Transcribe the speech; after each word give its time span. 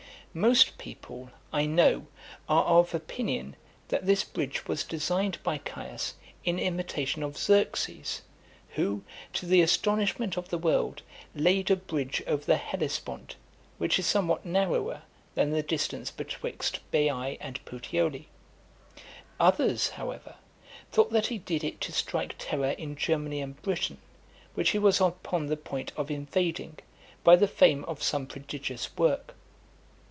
Most 0.33 0.77
people, 0.77 1.29
I 1.51 1.65
know, 1.65 2.07
are 2.47 2.63
of 2.63 2.93
opinion, 2.95 3.57
that 3.89 4.05
this 4.05 4.23
bridge 4.23 4.65
was 4.65 4.85
designed 4.85 5.43
by 5.43 5.57
Caius, 5.57 6.13
in 6.45 6.57
imitation 6.57 7.21
of 7.21 7.37
Xerxes, 7.37 8.21
who, 8.75 9.03
to 9.33 9.45
the 9.45 9.61
astonishment 9.61 10.37
of 10.37 10.47
the 10.47 10.57
world, 10.57 11.01
laid 11.35 11.69
a 11.69 11.75
bridge 11.75 12.23
over 12.27 12.45
the 12.45 12.55
Hellespont, 12.55 13.35
which 13.77 13.99
is 13.99 14.05
somewhat 14.07 14.45
narrower 14.45 15.01
than 15.35 15.51
the 15.51 15.61
distance 15.61 16.11
betwixt 16.11 16.79
Baiae 16.93 17.35
and 17.41 17.59
Puteoli. 17.65 18.29
Others, 19.37 19.89
however, 19.89 20.35
thought 20.93 21.11
that 21.11 21.27
he 21.27 21.39
did 21.39 21.61
it 21.61 21.81
to 21.81 21.91
strike 21.91 22.35
terror 22.37 22.69
in 22.71 22.95
Germany 22.95 23.41
and 23.41 23.61
Britain, 23.61 23.97
which 24.53 24.69
he 24.69 24.79
was 24.79 25.01
upon 25.01 25.47
the 25.47 25.57
point 25.57 25.91
of 25.97 26.09
invading, 26.09 26.79
by 27.21 27.35
the 27.35 27.49
fame 27.49 27.83
of 27.83 28.01
some 28.01 28.25
prodigious 28.25 28.95
work. 28.95 29.35